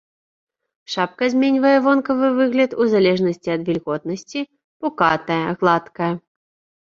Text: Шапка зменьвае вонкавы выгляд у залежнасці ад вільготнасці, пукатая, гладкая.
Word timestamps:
Шапка 0.91 1.25
зменьвае 1.33 1.73
вонкавы 1.87 2.29
выгляд 2.39 2.71
у 2.85 2.87
залежнасці 2.93 3.49
ад 3.55 3.61
вільготнасці, 3.69 4.41
пукатая, 4.83 5.45
гладкая. 5.61 6.11